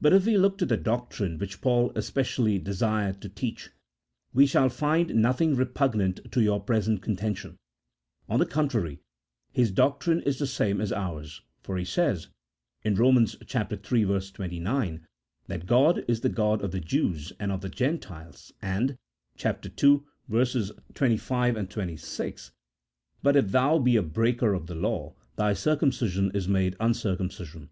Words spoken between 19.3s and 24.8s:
(ch. ii. 25, 26)" But, if thou be a breaker of the